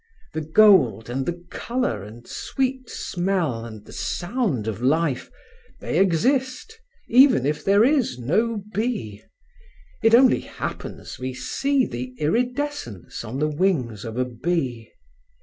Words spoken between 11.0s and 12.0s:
we see